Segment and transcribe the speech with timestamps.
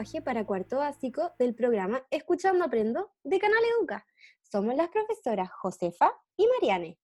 [0.00, 4.06] lenguaje para cuarto básico del programa Escuchando Aprendo de Canal Educa.
[4.40, 6.98] Somos las profesoras Josefa y Mariane.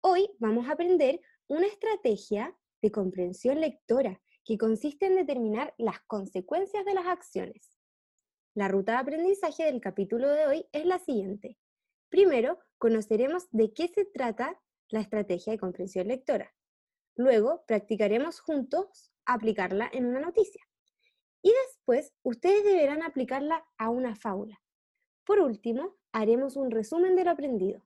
[0.00, 6.82] Hoy vamos a aprender una estrategia de comprensión lectora que consiste en determinar las consecuencias
[6.86, 7.78] de las acciones.
[8.54, 11.58] La ruta de aprendizaje del capítulo de hoy es la siguiente.
[12.08, 16.54] Primero, conoceremos de qué se trata la estrategia de comprensión lectora.
[17.16, 20.67] Luego, practicaremos juntos aplicarla en una noticia.
[21.42, 24.60] Y después, ustedes deberán aplicarla a una fábula.
[25.24, 27.82] Por último, haremos un resumen de lo aprendido.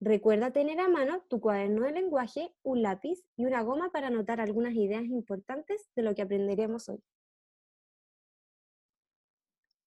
[0.00, 4.40] Recuerda tener a mano tu cuaderno de lenguaje, un lápiz y una goma para anotar
[4.40, 7.02] algunas ideas importantes de lo que aprenderemos hoy.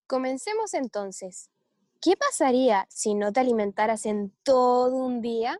[0.05, 1.49] Comencemos entonces.
[1.99, 5.57] ¿Qué pasaría si no te alimentaras en todo un día?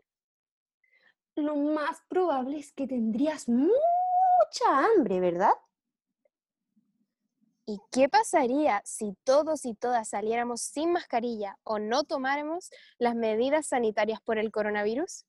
[1.34, 3.72] Lo más probable es que tendrías mucha
[4.68, 5.54] hambre, ¿verdad?
[7.66, 13.68] ¿Y qué pasaría si todos y todas saliéramos sin mascarilla o no tomáramos las medidas
[13.68, 15.24] sanitarias por el coronavirus?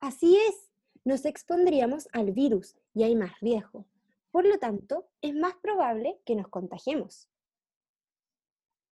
[0.00, 0.70] Así es,
[1.04, 3.84] nos expondríamos al virus y hay más riesgo.
[4.30, 7.28] Por lo tanto, es más probable que nos contagiemos.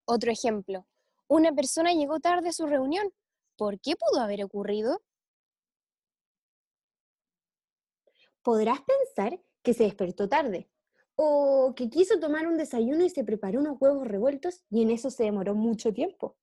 [0.05, 0.87] Otro ejemplo,
[1.29, 3.11] una persona llegó tarde a su reunión.
[3.57, 5.03] ¿Por qué pudo haber ocurrido?
[8.43, 10.71] Podrás pensar que se despertó tarde,
[11.17, 15.11] o que quiso tomar un desayuno y se preparó unos huevos revueltos y en eso
[15.11, 16.37] se demoró mucho tiempo,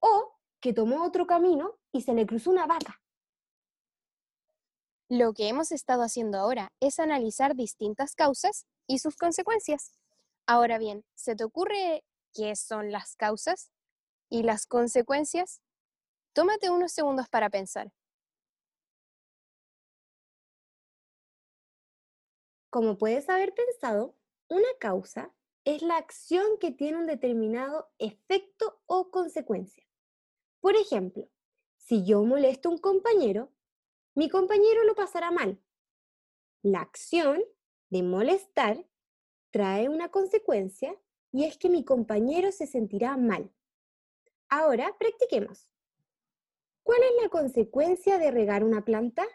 [0.00, 3.00] o que tomó otro camino y se le cruzó una vaca.
[5.08, 9.92] Lo que hemos estado haciendo ahora es analizar distintas causas y sus consecuencias.
[10.46, 12.04] Ahora bien, ¿se te ocurre
[12.34, 13.70] qué son las causas
[14.28, 15.62] y las consecuencias?
[16.34, 17.90] Tómate unos segundos para pensar.
[22.70, 24.14] Como puedes haber pensado,
[24.48, 25.34] una causa
[25.64, 29.84] es la acción que tiene un determinado efecto o consecuencia.
[30.60, 31.28] Por ejemplo,
[31.76, 33.52] si yo molesto a un compañero,
[34.14, 35.60] mi compañero lo pasará mal.
[36.62, 37.42] La acción
[37.88, 38.86] de molestar
[39.50, 40.94] trae una consecuencia
[41.32, 43.50] y es que mi compañero se sentirá mal.
[44.48, 45.68] Ahora practiquemos.
[46.82, 49.26] ¿Cuál es la consecuencia de regar una planta?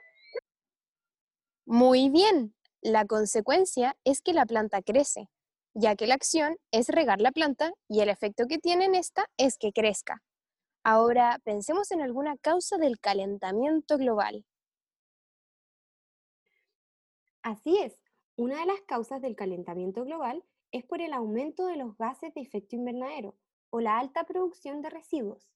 [1.65, 5.29] Muy bien, la consecuencia es que la planta crece,
[5.73, 9.25] ya que la acción es regar la planta y el efecto que tiene en esta
[9.37, 10.21] es que crezca.
[10.83, 14.45] Ahora pensemos en alguna causa del calentamiento global.
[17.41, 17.97] Así es,
[18.35, 22.41] una de las causas del calentamiento global es por el aumento de los gases de
[22.41, 23.37] efecto invernadero
[23.69, 25.49] o la alta producción de residuos.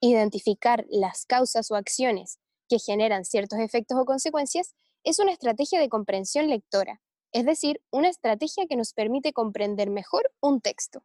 [0.00, 4.74] Identificar las causas o acciones que generan ciertos efectos o consecuencias
[5.04, 7.00] es una estrategia de comprensión lectora,
[7.32, 11.02] es decir, una estrategia que nos permite comprender mejor un texto.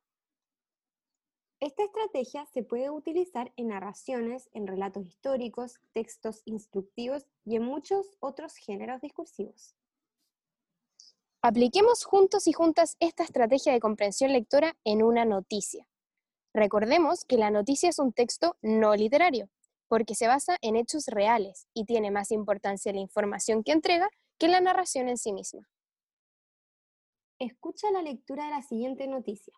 [1.60, 8.16] Esta estrategia se puede utilizar en narraciones, en relatos históricos, textos instructivos y en muchos
[8.20, 9.76] otros géneros discursivos.
[11.42, 15.88] Apliquemos juntos y juntas esta estrategia de comprensión lectora en una noticia.
[16.54, 19.50] Recordemos que la noticia es un texto no literario,
[19.88, 24.48] porque se basa en hechos reales y tiene más importancia la información que entrega que
[24.48, 25.68] la narración en sí misma.
[27.40, 29.54] Escucha la lectura de la siguiente noticia.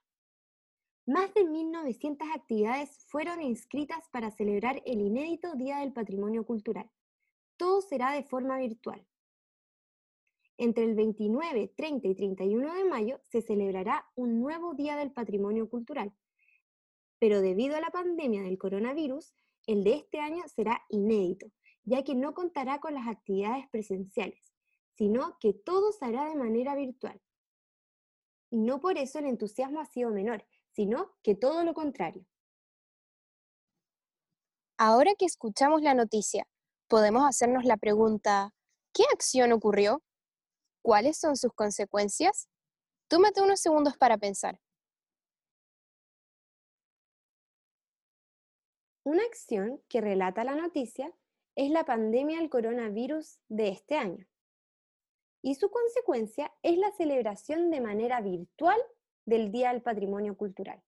[1.06, 6.90] Más de 1.900 actividades fueron inscritas para celebrar el inédito Día del Patrimonio Cultural.
[7.58, 9.06] Todo será de forma virtual.
[10.58, 15.70] Entre el 29, 30 y 31 de mayo se celebrará un nuevo Día del Patrimonio
[15.70, 16.14] Cultural,
[17.18, 19.34] pero debido a la pandemia del coronavirus,
[19.72, 21.46] el de este año será inédito,
[21.84, 24.52] ya que no contará con las actividades presenciales,
[24.96, 27.22] sino que todo se hará de manera virtual.
[28.50, 32.26] Y no por eso el entusiasmo ha sido menor, sino que todo lo contrario.
[34.76, 36.48] Ahora que escuchamos la noticia,
[36.88, 38.56] podemos hacernos la pregunta,
[38.92, 40.02] ¿qué acción ocurrió?
[40.82, 42.48] ¿Cuáles son sus consecuencias?
[43.08, 44.60] Tómate unos segundos para pensar.
[49.04, 51.14] Una acción que relata la noticia
[51.56, 54.28] es la pandemia del coronavirus de este año.
[55.42, 58.80] Y su consecuencia es la celebración de manera virtual
[59.26, 60.84] del Día del Patrimonio Cultural.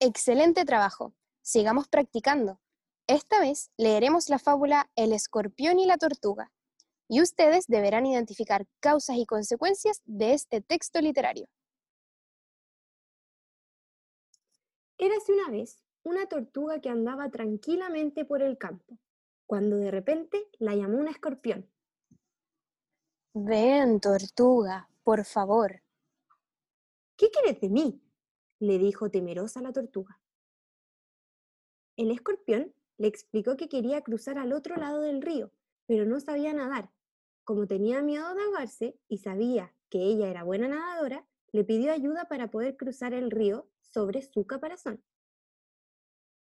[0.00, 1.14] Excelente trabajo.
[1.42, 2.60] Sigamos practicando.
[3.08, 6.52] Esta vez leeremos la fábula El escorpión y la tortuga,
[7.08, 11.48] y ustedes deberán identificar causas y consecuencias de este texto literario.
[14.98, 18.98] Érase una vez una tortuga que andaba tranquilamente por el campo,
[19.46, 21.68] cuando de repente la llamó un escorpión.
[23.34, 25.82] Ven, tortuga, por favor.
[27.16, 28.02] ¿Qué quieres de mí?
[28.60, 30.20] le dijo temerosa la tortuga.
[31.96, 35.52] El escorpión le explicó que quería cruzar al otro lado del río,
[35.86, 36.90] pero no sabía nadar.
[37.44, 42.26] Como tenía miedo de ahogarse y sabía que ella era buena nadadora, le pidió ayuda
[42.28, 45.02] para poder cruzar el río sobre su caparazón.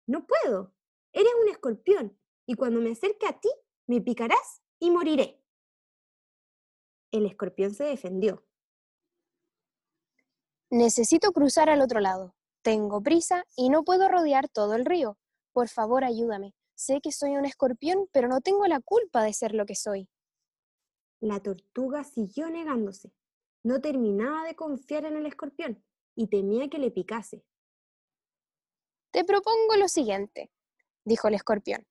[0.05, 0.73] No puedo,
[1.13, 3.49] eres un escorpión, y cuando me acerque a ti,
[3.87, 5.41] me picarás y moriré.
[7.11, 8.45] El escorpión se defendió.
[10.69, 12.35] Necesito cruzar al otro lado.
[12.63, 15.17] Tengo prisa y no puedo rodear todo el río.
[15.51, 16.55] Por favor, ayúdame.
[16.75, 20.09] Sé que soy un escorpión, pero no tengo la culpa de ser lo que soy.
[21.19, 23.13] La tortuga siguió negándose.
[23.63, 25.83] No terminaba de confiar en el escorpión
[26.15, 27.45] y temía que le picase.
[29.13, 30.49] Te propongo lo siguiente,
[31.05, 31.85] dijo el escorpión.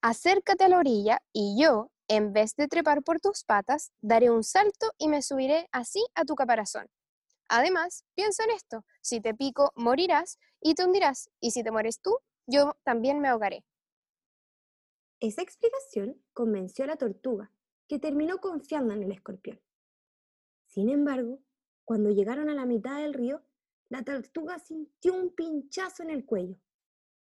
[0.00, 4.42] Acércate a la orilla y yo, en vez de trepar por tus patas, daré un
[4.42, 6.86] salto y me subiré así a tu caparazón.
[7.50, 12.00] Además, piensa en esto, si te pico, morirás y te hundirás, y si te mueres
[12.00, 12.16] tú,
[12.46, 13.62] yo también me ahogaré.
[15.20, 17.52] Esa explicación convenció a la tortuga,
[17.86, 19.60] que terminó confiando en el escorpión.
[20.64, 21.38] Sin embargo,
[21.84, 23.42] cuando llegaron a la mitad del río,
[23.88, 26.58] la tortuga sintió un pinchazo en el cuello.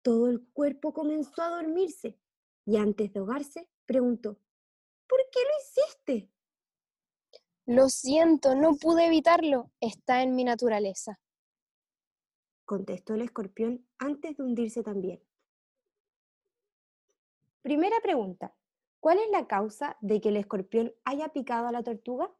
[0.01, 2.19] Todo el cuerpo comenzó a dormirse
[2.65, 4.39] y antes de ahogarse preguntó,
[5.07, 6.31] ¿por qué lo hiciste?
[7.65, 11.19] Lo siento, no pude evitarlo, está en mi naturaleza.
[12.65, 15.21] Contestó el escorpión antes de hundirse también.
[17.61, 18.55] Primera pregunta.
[18.99, 22.31] ¿Cuál es la causa de que el escorpión haya picado a la tortuga?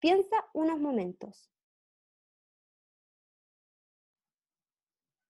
[0.00, 1.51] Piensa unos momentos.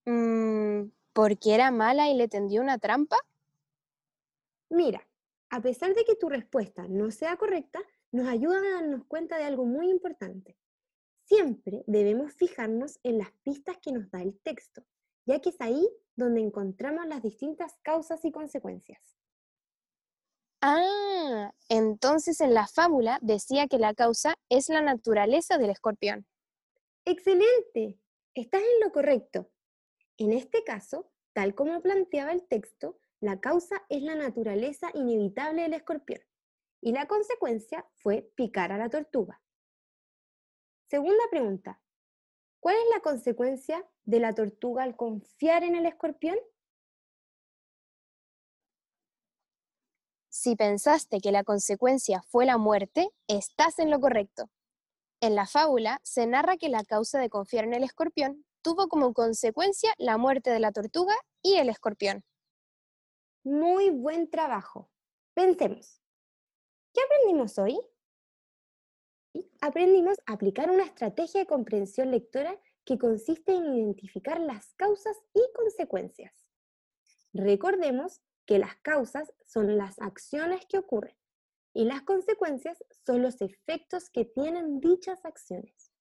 [0.05, 3.17] Mm, ¿Porque era mala y le tendió una trampa?
[4.71, 5.07] Mira,
[5.51, 9.45] a pesar de que tu respuesta no sea correcta, nos ayuda a darnos cuenta de
[9.45, 10.57] algo muy importante.
[11.25, 14.83] Siempre debemos fijarnos en las pistas que nos da el texto,
[15.27, 19.17] ya que es ahí donde encontramos las distintas causas y consecuencias.
[20.63, 26.27] Ah, entonces en la fábula decía que la causa es la naturaleza del escorpión.
[27.05, 27.99] Excelente,
[28.35, 29.51] estás en lo correcto.
[30.23, 35.75] En este caso, tal como planteaba el texto, la causa es la naturaleza inevitable del
[35.75, 36.21] escorpión
[36.81, 39.43] y la consecuencia fue picar a la tortuga.
[40.89, 41.83] Segunda pregunta,
[42.61, 46.39] ¿cuál es la consecuencia de la tortuga al confiar en el escorpión?
[50.29, 54.49] Si pensaste que la consecuencia fue la muerte, estás en lo correcto.
[55.21, 59.13] En la fábula se narra que la causa de confiar en el escorpión tuvo como
[59.13, 62.25] consecuencia la muerte de la tortuga y el escorpión.
[63.45, 64.91] Muy buen trabajo.
[65.35, 66.01] Pensemos.
[66.95, 67.81] ¿Qué aprendimos hoy?
[69.61, 75.41] Aprendimos a aplicar una estrategia de comprensión lectora que consiste en identificar las causas y
[75.55, 76.33] consecuencias.
[77.33, 81.17] Recordemos que las causas son las acciones que ocurren
[81.73, 85.92] y las consecuencias son los efectos que tienen dichas acciones.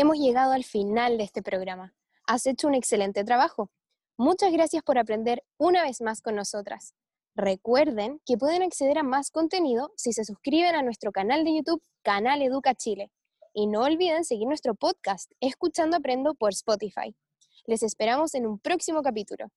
[0.00, 1.94] Hemos llegado al final de este programa.
[2.26, 3.70] Has hecho un excelente trabajo.
[4.16, 6.94] Muchas gracias por aprender una vez más con nosotras.
[7.34, 11.82] Recuerden que pueden acceder a más contenido si se suscriben a nuestro canal de YouTube,
[12.02, 13.12] Canal Educa Chile.
[13.52, 17.14] Y no olviden seguir nuestro podcast, Escuchando Aprendo por Spotify.
[17.66, 19.48] Les esperamos en un próximo capítulo.